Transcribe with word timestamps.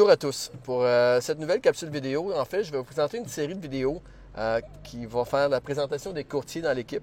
Bonjour 0.00 0.12
à 0.12 0.16
tous. 0.16 0.50
Pour 0.64 0.82
euh, 0.82 1.20
cette 1.20 1.38
nouvelle 1.38 1.60
capsule 1.60 1.90
vidéo, 1.90 2.32
en 2.34 2.46
fait, 2.46 2.64
je 2.64 2.72
vais 2.72 2.78
vous 2.78 2.84
présenter 2.84 3.18
une 3.18 3.26
série 3.26 3.54
de 3.54 3.60
vidéos 3.60 4.00
euh, 4.38 4.58
qui 4.82 5.04
va 5.04 5.26
faire 5.26 5.50
la 5.50 5.60
présentation 5.60 6.14
des 6.14 6.24
courtiers 6.24 6.62
dans 6.62 6.74
l'équipe. 6.74 7.02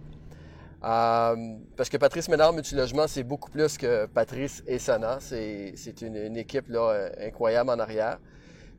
Euh, 0.83 1.35
parce 1.75 1.89
que 1.89 1.97
Patrice 1.97 2.27
Ménard 2.27 2.53
Multilogement, 2.53 3.05
c'est 3.05 3.21
beaucoup 3.21 3.51
plus 3.51 3.77
que 3.77 4.07
Patrice 4.07 4.63
et 4.65 4.79
Sana. 4.79 5.19
C'est 5.19 5.75
une, 6.01 6.15
une, 6.15 6.37
équipe 6.37 6.69
là, 6.69 7.11
incroyable 7.21 7.69
en 7.69 7.77
arrière. 7.77 8.17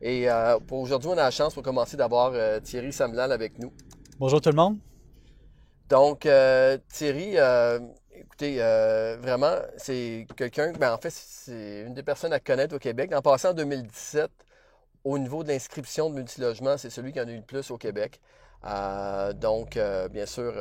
Et 0.01 0.27
pour 0.67 0.79
aujourd'hui, 0.79 1.07
on 1.07 1.13
a 1.17 1.23
la 1.23 1.31
chance 1.31 1.53
pour 1.53 1.63
commencer 1.63 1.95
d'avoir 1.95 2.33
Thierry 2.61 2.91
Samlal 2.91 3.31
avec 3.31 3.57
nous. 3.57 3.71
Bonjour 4.19 4.41
tout 4.41 4.49
le 4.49 4.57
monde. 4.57 4.79
Donc, 5.87 6.27
Thierry, 6.89 7.37
Écoutez, 8.21 8.57
euh, 8.59 9.15
vraiment, 9.21 9.55
c'est 9.77 10.27
quelqu'un, 10.35 10.73
ben 10.73 10.93
en 10.93 10.97
fait, 10.97 11.09
c'est 11.09 11.85
une 11.87 11.93
des 11.93 12.03
personnes 12.03 12.33
à 12.33 12.39
connaître 12.41 12.75
au 12.75 12.79
Québec. 12.79 13.13
En 13.15 13.21
passant 13.21 13.51
en 13.51 13.53
2017, 13.53 14.29
au 15.05 15.17
niveau 15.17 15.41
de 15.43 15.47
l'inscription 15.47 16.09
de 16.09 16.15
multilogement, 16.15 16.75
c'est 16.77 16.89
celui 16.89 17.13
qui 17.13 17.21
en 17.21 17.27
a 17.27 17.31
eu 17.31 17.37
le 17.37 17.43
plus 17.43 17.71
au 17.71 17.77
Québec. 17.77 18.19
Euh, 18.65 19.31
donc, 19.31 19.77
euh, 19.77 20.09
bien 20.09 20.25
sûr, 20.25 20.53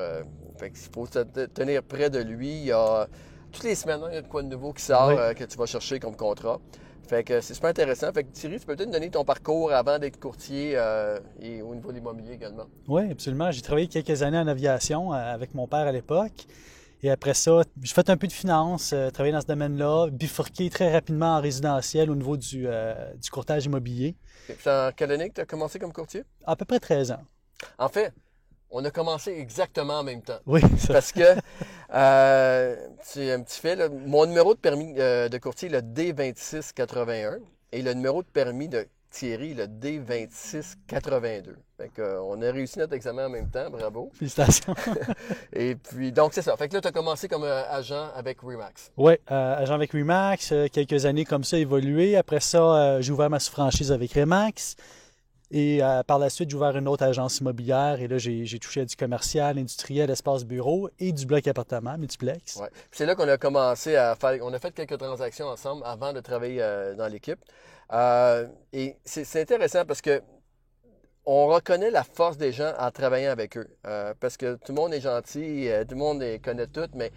il 0.63 0.71
faut 0.95 1.07
se 1.07 1.19
tenir 1.19 1.83
près 1.83 2.11
de 2.11 2.21
lui. 2.21 2.49
Il 2.49 2.67
y 2.67 2.73
a 2.73 3.09
toutes 3.51 3.65
les 3.65 3.75
semaines, 3.75 4.03
hein, 4.05 4.09
il 4.11 4.15
y 4.15 4.19
a 4.19 4.23
de 4.23 4.29
quoi 4.29 4.43
de 4.43 4.49
nouveau 4.49 4.73
qui 4.73 4.83
sort 4.83 5.17
que 5.35 5.45
tu 5.45 5.59
vas 5.59 5.67
chercher 5.67 5.99
comme 5.99 6.15
contrat. 6.15 6.61
Fait 7.09 7.25
que 7.25 7.41
c'est 7.41 7.55
super 7.55 7.71
intéressant. 7.71 8.13
Fait 8.13 8.23
que 8.23 8.31
Thierry, 8.31 8.61
tu 8.61 8.67
peux 8.67 8.77
peut-être 8.77 8.91
donner 8.91 9.11
ton 9.11 9.25
parcours 9.25 9.73
avant 9.73 9.99
d'être 9.99 10.21
courtier 10.21 10.79
et 11.41 11.61
au 11.61 11.75
niveau 11.75 11.91
de 11.91 11.97
l'immobilier 11.97 12.35
également. 12.35 12.67
Oui, 12.87 13.11
absolument. 13.11 13.51
J'ai 13.51 13.63
travaillé 13.63 13.89
quelques 13.89 14.23
années 14.23 14.39
en 14.39 14.47
aviation 14.47 15.11
avec 15.11 15.55
mon 15.55 15.67
père 15.67 15.89
à 15.89 15.93
l'époque. 15.93 16.47
Et 17.03 17.11
après 17.11 17.35
ça, 17.35 17.63
j'ai 17.81 17.95
fait 17.95 18.11
un 18.11 18.17
peu 18.17 18.27
de 18.27 18.33
finance, 18.33 18.93
euh, 18.93 19.11
travaillé 19.11 19.33
dans 19.33 19.41
ce 19.41 19.47
domaine-là, 19.47 20.09
bifurqué 20.11 20.69
très 20.69 20.93
rapidement 20.93 21.37
en 21.37 21.41
résidentiel 21.41 22.11
au 22.11 22.17
niveau 22.17 22.37
du, 22.37 22.65
euh, 22.67 23.15
du 23.15 23.31
courtage 23.31 23.67
immobilier. 23.67 24.17
C'est 24.47 24.69
en 24.71 24.91
quelle 24.97 25.13
année 25.13 25.29
que 25.29 25.35
tu 25.35 25.41
as 25.41 25.47
commencé 25.47 25.79
comme 25.79 25.93
courtier? 25.93 26.25
À 26.45 26.57
peu 26.57 26.65
près 26.65 26.81
13 26.81 27.13
ans. 27.13 27.23
En 27.79 27.89
fait, 27.89 28.13
on 28.71 28.85
a 28.85 28.91
commencé 28.91 29.31
exactement 29.31 30.01
en 30.01 30.03
même 30.03 30.23
temps. 30.23 30.41
Oui, 30.47 30.61
ça. 30.79 30.95
Parce 30.95 31.13
que, 31.13 31.37
euh, 31.95 32.77
c'est 33.03 33.33
un 33.33 33.43
petit 33.43 33.61
fait, 33.61 33.89
mon 33.89 34.27
numéro 34.27 34.55
de 34.55 34.59
permis 34.59 34.95
de 34.95 35.39
courtier 35.39 35.69
est 35.69 35.73
le 35.73 35.81
D2681 35.81 37.39
et 37.71 37.83
le 37.83 37.95
numéro 37.95 38.23
de 38.23 38.29
permis 38.29 38.69
de 38.69 38.89
Thierry, 39.19 39.53
le 39.53 39.67
D2682. 39.67 41.57
Fait 41.77 41.91
euh, 41.99 42.21
on 42.23 42.41
a 42.41 42.53
réussi 42.53 42.79
notre 42.79 42.95
examen 42.95 43.27
en 43.27 43.31
même 43.31 43.51
temps, 43.51 43.69
bravo. 43.69 44.13
Félicitations. 44.15 44.77
Et 45.53 45.75
puis, 45.75 46.13
donc, 46.13 46.35
c'est 46.35 46.43
ça. 46.43 46.57
Fait 46.57 46.69
que 46.69 46.75
là, 46.75 46.81
tu 46.81 46.87
as 46.87 46.93
commencé 46.93 47.27
comme 47.27 47.43
euh, 47.43 47.69
agent 47.69 48.11
avec 48.15 48.41
Remax. 48.41 48.93
Oui, 48.97 49.15
euh, 49.33 49.57
agent 49.57 49.75
avec 49.75 49.91
Remax, 49.91 50.55
quelques 50.73 51.05
années 51.05 51.25
comme 51.25 51.43
ça, 51.43 51.59
évolué. 51.59 52.17
Après 52.17 52.39
ça, 52.39 53.01
j'ai 53.01 53.11
ouvert 53.11 53.29
ma 53.29 53.41
sous-franchise 53.41 53.91
avec 53.91 54.13
Remax. 54.13 54.77
Et 55.51 55.81
par 56.07 56.19
la 56.19 56.29
suite, 56.29 56.51
j'ai 56.51 56.57
ouvert 56.57 56.77
une 56.77 56.89
autre 56.89 57.05
agence 57.05 57.39
immobilière. 57.39 58.01
Et 58.01 58.09
là, 58.09 58.19
j'ai 58.19 58.59
touché 58.59 58.83
à 58.83 58.85
du 58.85 58.97
commercial, 58.97 59.59
industriel, 59.59 60.11
espace 60.11 60.45
bureau 60.45 60.91
et 60.99 61.13
du 61.13 61.25
bloc 61.25 61.47
appartement, 61.49 61.97
multiplex. 61.97 62.57
Ouais. 62.57 62.69
C'est 62.91 63.07
là 63.07 63.15
qu'on 63.15 63.29
a 63.29 63.39
commencé 63.39 63.97
à 63.97 64.15
faire. 64.15 64.39
On 64.43 64.53
a 64.53 64.59
fait 64.59 64.73
quelques 64.73 64.99
transactions 64.99 65.47
ensemble 65.47 65.83
avant 65.87 66.13
de 66.13 66.21
travailler 66.21 66.61
dans 66.99 67.09
l'équipe. 67.09 67.39
et 68.73 68.97
c'est 69.05 69.41
intéressant 69.41 69.85
parce 69.87 70.03
que 70.03 70.21
on 71.31 71.47
reconnaît 71.47 71.91
la 71.91 72.05
force 72.05 72.39
des 72.39 72.53
gens 72.53 72.73
en 72.79 72.91
travaillant 72.91 73.31
avec 73.31 73.59
eux. 73.59 73.69
Euh, 73.87 74.15
parce 74.19 74.39
que 74.39 74.55
tout 74.55 74.73
le 74.73 74.77
monde 74.77 74.95
est 74.95 75.03
gentil, 75.03 75.69
euh, 75.69 75.85
tout 75.85 75.95
le 75.95 75.99
monde 75.99 76.25
connaît 76.43 76.67
tout, 76.67 76.89
mais 76.95 77.13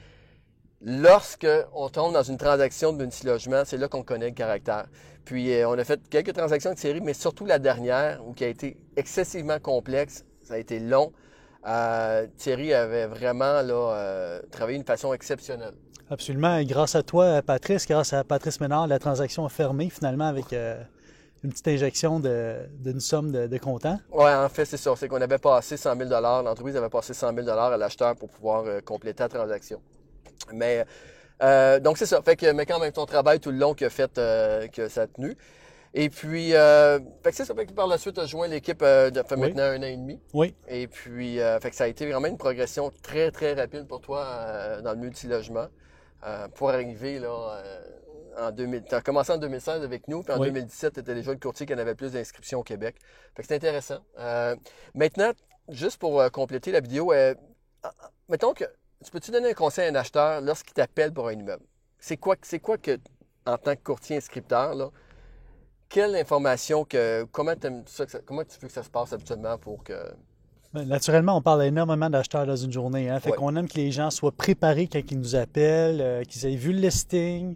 lorsque 0.84 1.48
on 1.74 1.90
tombe 1.90 2.14
dans 2.14 2.24
une 2.24 2.38
transaction 2.38 2.94
de 2.94 2.98
multilogement, 2.98 3.64
c'est 3.66 3.78
là 3.78 3.88
qu'on 3.88 4.04
connaît 4.04 4.30
le 4.30 4.36
caractère. 4.36 4.86
Puis 5.26 5.54
euh, 5.54 5.70
on 5.70 5.78
a 5.78 5.84
fait 5.84 6.00
quelques 6.10 6.34
transactions 6.34 6.74
de 6.74 6.80
série, 6.80 7.02
mais 7.02 7.14
surtout 7.14 7.46
la 7.46 7.60
dernière, 7.60 8.26
où 8.26 8.34
qui 8.34 8.44
a 8.44 8.48
été 8.48 8.78
excessivement 8.96 9.60
complexe, 9.60 10.26
ça 10.44 10.56
a 10.56 10.58
été 10.58 10.80
long. 10.80 11.12
Thierry 12.38 12.74
avait 12.74 13.06
vraiment 13.06 13.62
là, 13.62 14.40
travaillé 14.50 14.80
d'une 14.80 14.88
façon 14.88 15.14
exceptionnelle. 15.14 15.76
Absolument. 16.10 16.58
Et 16.58 16.66
grâce 16.66 16.96
à 16.96 17.04
toi, 17.04 17.44
Patrice, 17.44 17.86
grâce 17.88 18.14
à 18.14 18.24
Patrice 18.24 18.60
Ménard, 18.60 18.88
la 18.88 18.98
transaction 18.98 19.46
a 19.46 19.50
fermé 19.50 19.92
finalement 19.92 20.28
avec 20.28 20.56
une 21.44 21.50
petite 21.50 21.68
injection 21.68 22.20
d'une 22.20 23.00
somme 23.00 23.32
de, 23.32 23.48
de 23.48 23.58
comptant? 23.58 24.00
Oui, 24.12 24.32
en 24.32 24.50
fait, 24.50 24.66
c'est 24.66 24.78
ça. 24.78 24.94
C'est 24.96 25.08
qu'on 25.08 25.22
avait 25.22 25.40
passé 25.40 25.78
100 25.78 25.98
000 25.98 26.10
L'entreprise 26.10 26.76
avait 26.76 26.90
passé 26.90 27.14
100 27.14 27.34
000 27.34 27.50
à 27.50 27.78
l'acheteur 27.78 28.16
pour 28.16 28.30
pouvoir 28.30 28.64
euh, 28.66 28.80
compléter 28.82 29.24
la 29.24 29.30
transaction. 29.30 29.82
Mais, 30.54 30.86
euh, 31.42 31.80
donc, 31.80 31.98
c'est 31.98 32.06
ça. 32.06 32.22
Fait 32.22 32.36
que, 32.36 32.52
mais 32.52 32.66
quand 32.66 32.80
même, 32.80 32.92
ton 32.92 33.06
travail 33.06 33.40
tout 33.40 33.52
le 33.52 33.58
long 33.58 33.74
qui 33.74 33.86
a 33.86 33.90
fait 33.90 34.18
euh, 34.18 34.68
que 34.68 34.88
ça 34.88 35.04
a 35.04 35.08
tenu. 35.08 35.36
Et 35.94 36.10
puis, 36.10 36.52
fait 36.52 37.30
que 37.32 37.36
c'est 37.36 37.44
ça. 37.44 37.54
Fait 37.54 37.66
que 37.66 37.74
par 37.74 37.88
la 37.88 37.98
suite, 37.98 38.16
tu 38.16 38.22
as 38.22 38.26
joint 38.26 38.48
l'équipe 38.48 38.80
de 38.80 39.24
fait 39.28 39.36
maintenant 39.36 39.64
un 39.64 39.80
an 39.80 39.88
et 39.88 39.98
demi. 39.98 40.22
Oui. 40.34 40.56
Et 40.70 40.88
puis, 40.88 41.38
fait 41.62 41.70
que 41.70 41.76
ça 41.76 41.84
a 41.84 41.88
été 41.88 42.10
vraiment 42.10 42.28
une 42.28 42.38
progression 42.38 42.92
très, 43.04 43.30
très 43.30 43.54
rapide 43.54 43.88
pour 43.88 44.00
toi 44.00 44.80
dans 44.82 44.92
le 44.92 45.00
multilogement 45.00 45.68
pour 46.56 46.70
arriver 46.70 47.20
là 47.20 47.62
en 48.38 48.52
2000. 48.52 48.84
Tu 48.84 48.96
as 48.96 49.02
commencé 49.02 49.32
en 49.32 49.38
2016 49.38 49.84
avec 49.84 50.08
nous, 50.08 50.24
puis 50.24 50.34
en 50.34 50.40
2017, 50.40 50.94
tu 50.94 51.00
étais 51.00 51.14
déjà 51.14 51.32
le 51.32 51.40
courtier 51.40 51.66
qui 51.66 51.74
en 51.74 51.78
avait 51.78 51.96
plus 51.96 52.14
d'inscriptions 52.14 52.60
au 52.60 52.64
Québec. 52.64 52.96
Fait 53.36 53.42
que 53.42 53.48
c'est 53.48 53.56
intéressant. 53.56 54.00
Euh, 54.20 54.56
maintenant, 54.96 55.32
juste 55.70 55.98
pour 55.98 56.20
euh, 56.20 56.30
compléter 56.30 56.72
la 56.72 56.80
vidéo, 56.80 57.14
euh, 57.14 57.34
mettons 58.30 58.54
que 58.54 58.66
tu 59.04 59.12
peux-tu 59.12 59.32
donner 59.32 59.50
un 59.50 59.54
conseil 59.54 59.88
à 59.88 59.92
un 59.92 59.96
acheteur 59.96 60.42
lorsqu'il 60.42 60.74
t'appelle 60.74 61.14
pour 61.14 61.28
un 61.28 61.34
immeuble? 61.34 61.64
C'est 62.00 62.18
quoi, 62.18 62.36
c'est 62.42 62.60
quoi 62.60 62.78
que, 62.78 62.98
en 63.46 63.58
tant 63.58 63.76
que 63.76 63.84
courtier 63.84 64.18
inscripteur, 64.18 64.76
là, 64.76 64.90
quelle 65.90 66.16
information 66.16 66.86
que. 66.86 67.26
Comment, 67.32 67.54
ça, 67.86 68.06
comment 68.26 68.44
tu 68.44 68.60
veux 68.60 68.68
que 68.68 68.74
ça 68.74 68.84
se 68.84 68.90
passe 68.90 69.14
habituellement 69.14 69.58
pour 69.58 69.84
que. 69.84 69.94
Ben, 70.74 70.86
naturellement, 70.86 71.36
on 71.36 71.42
parle 71.42 71.64
énormément 71.66 72.10
d'acheteurs 72.10 72.46
dans 72.46 72.56
une 72.56 72.72
journée. 72.72 73.10
Hein? 73.10 73.20
Fait 73.20 73.32
qu'on 73.32 73.56
aime 73.58 73.68
que 73.68 73.76
les 73.76 73.92
gens 73.92 74.10
soient 74.10 74.32
préparés 74.32 74.88
quand 74.88 75.02
ils 75.12 75.20
nous 75.20 75.36
appellent, 75.36 76.26
qu'ils 76.28 76.46
aient 76.46 76.56
vu 76.56 76.72
le 76.72 76.80
listing, 76.80 77.56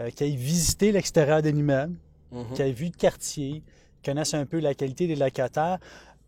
euh, 0.00 0.10
qui 0.10 0.24
aient 0.24 0.36
visité 0.36 0.92
l'extérieur 0.92 1.42
de 1.42 1.50
l'immeuble, 1.50 1.94
mhm. 2.32 2.52
qui 2.54 2.62
aient 2.62 2.72
vu 2.72 2.86
le 2.86 2.90
quartier, 2.96 3.62
connaissent 4.04 4.34
un 4.34 4.46
peu 4.46 4.58
la 4.58 4.74
qualité 4.74 5.06
des 5.06 5.16
locataires. 5.16 5.78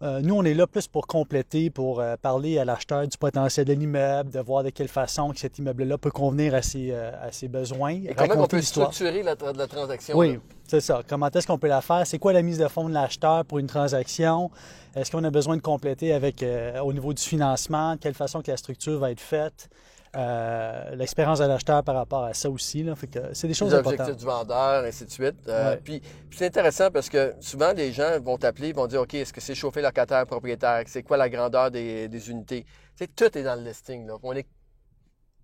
Euh, 0.03 0.21
nous, 0.21 0.35
on 0.35 0.45
est 0.45 0.55
là 0.55 0.67
plus 0.67 0.89
pour 0.89 1.07
compléter, 1.07 1.71
pour 1.71 2.01
euh, 2.01 2.17
parler 2.21 2.59
à 2.59 2.65
l'acheteur 2.65 3.07
du 3.07 3.17
potentiel 3.17 3.67
de 3.67 3.73
l'immeuble, 3.73 4.31
de 4.31 4.41
voir 4.41 4.65
de 4.65 4.71
quelle 4.71 4.89
façon 4.89 5.33
cet 5.35 5.59
immeuble-là 5.59 5.97
peut 5.97 6.11
convenir 6.11 6.55
à 6.55 6.63
ses, 6.63 6.93
à 6.93 7.31
ses 7.31 7.49
besoins. 7.49 8.01
Et 8.05 8.15
comment 8.15 8.43
on 8.43 8.47
peut 8.47 8.61
structurer 8.63 9.23
la, 9.23 9.37
transaction? 9.37 10.17
Oui, 10.17 10.41
c'est 10.67 10.81
ça. 10.81 11.03
Comment 11.09 11.31
est-ce 11.31 11.47
qu'on 11.47 11.59
peut 11.59 11.69
la 11.69 11.81
faire? 11.81 12.07
C'est 12.07 12.19
quoi 12.19 12.33
la 12.33 12.43
mise 12.43 12.59
de 12.59 12.67
fonds 12.69 12.89
de 12.89 12.95
l'acheteur 12.95 13.45
pour 13.45 13.59
une 13.61 13.69
transaction? 13.69 14.51
Est-ce 14.97 15.11
qu'on 15.11 15.23
a 15.25 15.31
besoin 15.31 15.57
de 15.57 15.63
compléter 15.63 16.13
avec 16.13 16.45
au 16.83 16.93
niveau 16.93 17.13
du 17.13 17.23
financement? 17.23 17.95
De 17.95 18.01
quelle 18.01 18.15
façon 18.15 18.43
que 18.43 18.51
la 18.51 18.57
structure 18.57 18.99
va 18.99 19.13
être 19.13 19.21
faite? 19.21 19.69
Euh, 20.15 20.95
l'expérience 20.95 21.39
de 21.39 21.47
l'acheteur 21.47 21.83
par 21.83 21.95
rapport 21.95 22.25
à 22.25 22.35
ça 22.35 22.51
aussi. 22.51 22.83
Là. 22.83 22.95
Fait 22.95 23.07
que 23.07 23.33
c'est 23.33 23.49
des 23.49 23.55
choses 23.55 23.73
importantes. 23.73 23.99
L'objectif 23.99 24.21
du 24.21 24.27
vendeur, 24.27 24.85
ainsi 24.85 25.07
de 25.07 25.11
suite. 25.11 25.49
Euh, 25.49 25.77
puis, 25.83 26.03
c'est 26.31 26.47
intéressant 26.47 26.91
parce 26.91 27.09
que 27.09 27.33
souvent, 27.41 27.73
les 27.73 27.93
gens 27.93 28.21
vont 28.21 28.37
t'appeler, 28.37 28.75
vont 28.75 28.87
dire, 28.87 29.01
OK, 29.01 29.15
est-ce 29.15 29.33
que 29.33 29.41
c'est 29.41 29.55
chauffé 29.55 29.81
locataire, 29.81 30.27
propriétaire? 30.27 30.83
C'est 30.87 31.03
quoi 31.03 31.17
la 31.17 31.31
grandeur 31.31 31.71
des, 31.71 32.09
des 32.09 32.31
unités? 32.31 32.67
sais, 32.95 33.07
tout 33.09 33.39
est 33.39 33.43
dans 33.43 33.55
le 33.55 33.67
listing. 33.67 34.07
Là. 34.07 34.17
On 34.23 34.35
n'est 34.35 34.47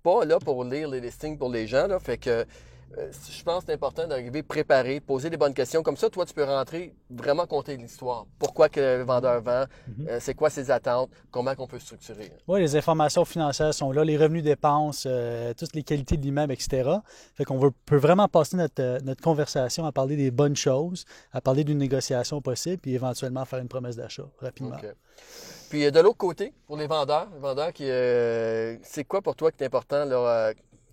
pas 0.02 0.24
là 0.24 0.38
pour 0.38 0.64
lire 0.64 0.88
les 0.88 1.00
listings 1.00 1.38
pour 1.38 1.50
les 1.50 1.66
gens. 1.66 1.86
Là. 1.86 1.98
Fait 1.98 2.18
que 2.18 2.44
je 2.96 3.42
pense 3.42 3.60
que 3.60 3.66
c'est 3.66 3.74
important 3.74 4.06
d'arriver 4.06 4.42
préparé, 4.42 5.00
poser 5.00 5.30
des 5.30 5.36
bonnes 5.36 5.54
questions. 5.54 5.82
Comme 5.82 5.96
ça, 5.96 6.08
toi, 6.08 6.24
tu 6.24 6.34
peux 6.34 6.44
rentrer, 6.44 6.94
vraiment 7.10 7.46
compter 7.46 7.76
l'histoire. 7.76 8.26
Pourquoi 8.38 8.68
que 8.68 8.80
le 8.80 9.02
vendeur 9.02 9.40
vend, 9.42 9.64
mhm. 9.86 10.08
euh, 10.08 10.18
c'est 10.20 10.34
quoi 10.34 10.50
ses 10.50 10.70
attentes, 10.70 11.10
comment 11.30 11.54
qu'on 11.54 11.66
peut 11.66 11.78
structurer. 11.78 12.32
Oui, 12.46 12.60
les 12.60 12.76
informations 12.76 13.24
financières 13.24 13.74
sont 13.74 13.92
là, 13.92 14.04
les 14.04 14.16
revenus 14.16 14.42
dépenses, 14.42 15.04
euh, 15.06 15.52
toutes 15.54 15.74
les 15.74 15.82
qualités 15.82 16.16
de 16.16 16.22
l'immeuble, 16.22 16.52
etc. 16.52 16.90
Fait 17.34 17.44
qu'on 17.44 17.72
peut 17.84 17.96
vraiment 17.96 18.28
passer 18.28 18.56
notre, 18.56 19.22
conversation 19.22 19.84
à 19.84 19.92
parler 19.92 20.16
des 20.16 20.30
bonnes 20.30 20.56
choses, 20.56 21.04
à 21.32 21.40
parler 21.40 21.64
d'une 21.64 21.78
négociation 21.78 22.40
possible, 22.40 22.78
puis 22.78 22.94
éventuellement 22.94 23.44
faire 23.44 23.58
une 23.58 23.68
promesse 23.68 23.96
d'achat 23.96 24.28
rapidement. 24.40 24.76
Puis 25.68 25.90
de 25.90 26.00
l'autre 26.00 26.16
côté, 26.16 26.54
pour 26.66 26.78
les 26.78 26.86
vendeurs, 26.86 27.28
les 27.34 27.40
vendeurs 27.40 27.72
qui, 27.72 27.84
c'est 27.84 29.04
quoi 29.06 29.20
pour 29.20 29.36
toi 29.36 29.50
qui 29.52 29.62
est 29.62 29.66
important 29.66 30.06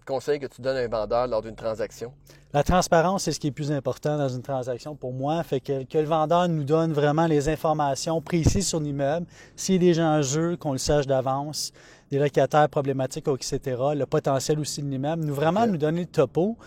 conseil 0.05 0.39
que 0.39 0.45
tu 0.45 0.61
donnes 0.61 0.77
à 0.77 0.81
un 0.81 0.87
vendeur 0.87 1.27
lors 1.27 1.41
d'une 1.41 1.55
transaction? 1.55 2.13
La 2.53 2.63
transparence, 2.63 3.23
c'est 3.23 3.31
ce 3.33 3.39
qui 3.39 3.47
est 3.47 3.51
plus 3.51 3.71
important 3.71 4.17
dans 4.17 4.29
une 4.29 4.41
transaction 4.41 4.95
pour 4.95 5.11
moi. 5.11 5.43
Fait 5.43 5.59
que, 5.59 5.83
que 5.83 5.97
le 5.97 6.05
vendeur 6.05 6.47
nous 6.47 6.63
donne 6.63 6.93
vraiment 6.93 7.27
les 7.27 7.49
informations 7.49 8.21
précises 8.21 8.67
sur 8.67 8.79
l'immeuble, 8.79 9.25
s'il 9.55 9.83
y 9.83 9.89
a 9.89 9.93
des 9.93 9.99
enjeux, 9.99 10.55
qu'on 10.55 10.71
le 10.71 10.77
sache 10.77 11.05
d'avance, 11.07 11.73
des 12.11 12.19
locataires 12.19 12.69
problématiques, 12.69 13.27
etc., 13.27 13.59
le 13.95 14.05
potentiel 14.05 14.59
aussi 14.59 14.81
de 14.81 14.87
l'immeuble, 14.87 15.25
nous 15.25 15.33
vraiment 15.33 15.67
nous 15.67 15.77
donner 15.77 16.01
le 16.01 16.07
topo. 16.07 16.57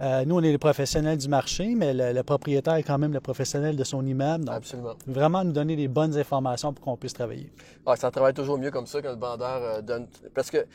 Euh, 0.00 0.24
nous, 0.24 0.36
on 0.36 0.42
est 0.42 0.50
les 0.50 0.58
professionnels 0.58 1.16
du 1.16 1.28
marché, 1.28 1.74
mais 1.76 1.94
le, 1.94 2.22
propriétaire 2.22 2.74
est 2.74 2.82
quand 2.82 2.98
même 2.98 3.12
le 3.12 3.20
professionnel 3.20 3.76
de 3.76 3.84
son 3.84 4.04
immeuble. 4.04 4.44
Donc, 4.44 4.56
Absolument. 4.56 4.94
Vraiment 5.06 5.44
nous 5.44 5.52
donner 5.52 5.76
les 5.76 5.86
bonnes 5.86 6.16
informations 6.18 6.72
pour 6.72 6.84
qu'on 6.84 6.96
puisse 6.96 7.12
travailler. 7.12 7.52
Ah, 7.86 7.94
ça 7.94 8.10
travaille 8.10 8.34
toujours 8.34 8.58
mieux 8.58 8.70
comme 8.72 8.86
ça 8.86 9.00
quand 9.00 9.12
le 9.12 9.18
vendeur 9.18 9.62
euh, 9.62 9.80
donne. 9.80 10.08
Parce 10.34 10.50
que 10.50 10.66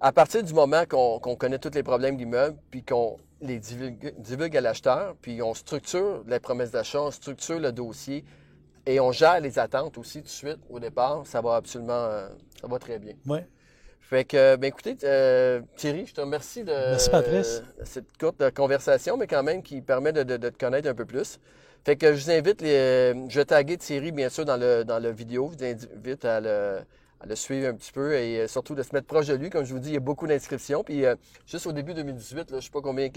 à 0.00 0.12
partir 0.12 0.42
du 0.42 0.52
moment 0.52 0.84
qu'on 0.86 1.36
connaît 1.36 1.58
tous 1.58 1.74
les 1.74 1.82
problèmes 1.82 2.16
d'immeuble, 2.16 2.56
puis 2.70 2.82
qu'on 2.82 3.16
les 3.40 3.58
divulgue, 3.58 4.56
à 4.56 4.60
l'acheteur, 4.60 5.14
puis 5.20 5.42
on 5.42 5.54
structure 5.54 6.22
les 6.26 6.40
promesses 6.40 6.70
d'achat, 6.70 7.00
on 7.02 7.10
structure 7.10 7.58
le 7.58 7.72
dossier 7.72 8.24
et 8.86 9.00
on 9.00 9.12
gère 9.12 9.40
les 9.40 9.58
attentes 9.58 9.98
aussi 9.98 10.18
tout 10.18 10.24
de 10.24 10.28
suite 10.28 10.58
au 10.70 10.78
départ. 10.78 11.22
Ça 11.26 11.40
va 11.40 11.56
absolument, 11.56 11.92
euh, 11.92 12.28
ça 12.60 12.66
va 12.66 12.78
très 12.78 12.98
bien. 12.98 13.14
Oui. 13.26 13.38
Fait 14.00 14.24
que, 14.24 14.54
ben 14.54 14.68
écoutez, 14.68 14.96
euh, 15.02 15.60
Thierry, 15.74 16.06
je 16.06 16.14
te 16.14 16.20
remercie 16.20 16.62
de, 16.62 16.72
cette 17.82 18.16
courte 18.18 18.54
conversation, 18.54 19.16
mais 19.16 19.26
quand 19.26 19.42
même 19.42 19.62
qui 19.62 19.80
permet 19.80 20.12
de, 20.12 20.36
te 20.36 20.56
connaître 20.56 20.88
un 20.88 20.94
peu 20.94 21.04
plus. 21.04 21.40
Fait 21.84 21.96
que 21.96 22.14
je 22.14 22.24
vous 22.24 22.30
invite, 22.30 22.60
je 22.62 23.34
vais 23.34 23.44
taguer 23.44 23.76
Thierry, 23.76 24.12
bien 24.12 24.28
sûr, 24.28 24.44
dans 24.44 24.56
le, 24.56 24.84
dans 24.84 25.00
la 25.00 25.10
vidéo. 25.10 25.50
Je 25.58 25.64
vous 25.64 25.86
invite 25.96 26.24
à 26.24 26.40
le, 26.40 26.78
à 27.20 27.26
le 27.26 27.34
suivre 27.34 27.68
un 27.68 27.74
petit 27.74 27.92
peu 27.92 28.14
et 28.14 28.40
euh, 28.40 28.48
surtout 28.48 28.74
de 28.74 28.82
se 28.82 28.94
mettre 28.94 29.06
proche 29.06 29.26
de 29.26 29.34
lui. 29.34 29.50
Comme 29.50 29.64
je 29.64 29.72
vous 29.72 29.80
dis, 29.80 29.90
il 29.90 29.94
y 29.94 29.98
a 29.98 30.00
beaucoup 30.00 30.26
d'inscriptions. 30.26 30.84
Puis 30.84 31.04
euh, 31.04 31.16
juste 31.46 31.66
au 31.66 31.72
début 31.72 31.94
2018, 31.94 32.46
je 32.50 32.56
ne 32.56 32.60
sais 32.60 32.70
pas 32.70 32.80
combien 32.80 33.08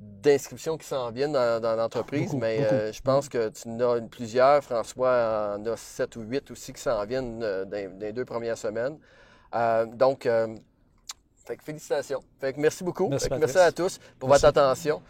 d'inscriptions 0.00 0.78
qui 0.78 0.86
s'en 0.86 1.10
viennent 1.10 1.32
dans, 1.32 1.76
l'entreprise, 1.76 2.32
mais 2.32 2.64
euh, 2.64 2.92
je 2.92 3.02
pense 3.02 3.28
que 3.28 3.50
tu 3.50 3.68
en 3.68 3.80
as 3.80 4.00
plusieurs. 4.00 4.64
François 4.64 5.56
en 5.58 5.66
a 5.66 5.76
sept 5.76 6.16
ou 6.16 6.22
huit 6.22 6.50
aussi 6.50 6.72
qui 6.72 6.80
s'en 6.80 7.04
viennent 7.04 7.38
dans, 7.40 7.98
les 8.00 8.12
deux 8.12 8.24
premières 8.24 8.58
semaines. 8.58 8.98
donc, 9.94 10.28
félicitations. 11.62 12.20
merci 12.56 12.84
beaucoup. 12.84 13.08
merci 13.08 13.58
à 13.58 13.72
tous 13.72 13.98
pour 14.18 14.28
votre 14.28 14.44
attention. 14.44 15.02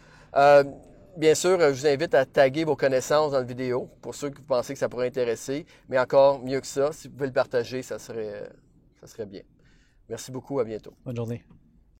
Bien 1.17 1.35
sûr, 1.35 1.59
je 1.59 1.65
vous 1.65 1.87
invite 1.87 2.13
à 2.13 2.25
taguer 2.25 2.63
vos 2.63 2.75
connaissances 2.75 3.33
dans 3.33 3.39
la 3.39 3.43
vidéo 3.43 3.89
pour 4.01 4.15
ceux 4.15 4.29
que 4.29 4.37
vous 4.37 4.43
pensez 4.43 4.73
que 4.73 4.79
ça 4.79 4.87
pourrait 4.87 5.07
intéresser. 5.07 5.65
Mais 5.89 5.99
encore 5.99 6.39
mieux 6.39 6.61
que 6.61 6.67
ça, 6.67 6.91
si 6.93 7.07
vous 7.09 7.15
pouvez 7.15 7.27
le 7.27 7.33
partager, 7.33 7.81
ça 7.81 7.99
serait, 7.99 8.49
serait 9.03 9.25
bien. 9.25 9.41
Merci 10.07 10.31
beaucoup. 10.31 10.59
À 10.59 10.63
bientôt. 10.63 10.93
Bonne 11.05 11.15
journée. 11.15 11.43